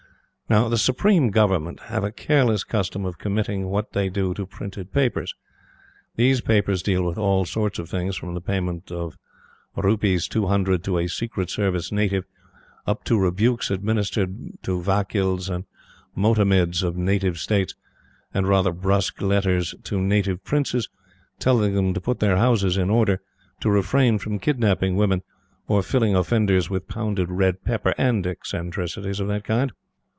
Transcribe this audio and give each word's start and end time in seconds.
Now, 0.49 0.67
the 0.67 0.77
Supreme 0.77 1.29
Government 1.29 1.79
have 1.83 2.03
a 2.03 2.11
careless 2.11 2.65
custom 2.65 3.05
of 3.05 3.17
committing 3.17 3.67
what 3.67 3.93
they 3.93 4.09
do 4.09 4.33
to 4.33 4.45
printed 4.45 4.91
papers. 4.91 5.33
These 6.17 6.41
papers 6.41 6.83
deal 6.83 7.05
with 7.05 7.17
all 7.17 7.45
sorts 7.45 7.79
of 7.79 7.87
things 7.87 8.17
from 8.17 8.33
the 8.33 8.41
payment 8.41 8.91
of 8.91 9.17
Rs. 9.77 10.27
200 10.27 10.83
to 10.83 10.97
a 10.97 11.07
"secret 11.07 11.49
service" 11.49 11.89
native, 11.89 12.25
up 12.85 13.05
to 13.05 13.17
rebukes 13.17 13.71
administered 13.71 14.35
to 14.63 14.81
Vakils 14.81 15.49
and 15.49 15.63
Motamids 16.17 16.83
of 16.83 16.97
Native 16.97 17.37
States, 17.37 17.73
and 18.33 18.45
rather 18.45 18.73
brusque 18.73 19.21
letters 19.21 19.73
to 19.85 20.01
Native 20.01 20.43
Princes, 20.43 20.89
telling 21.39 21.75
them 21.75 21.93
to 21.93 22.01
put 22.01 22.19
their 22.19 22.35
houses 22.35 22.75
in 22.75 22.89
order, 22.89 23.21
to 23.61 23.71
refrain 23.71 24.17
from 24.17 24.37
kidnapping 24.37 24.97
women, 24.97 25.21
or 25.69 25.81
filling 25.81 26.13
offenders 26.13 26.69
with 26.69 26.89
pounded 26.89 27.31
red 27.31 27.63
pepper, 27.63 27.93
and 27.97 28.27
eccentricities 28.27 29.21
of 29.21 29.29
that 29.29 29.45
kind. 29.45 29.71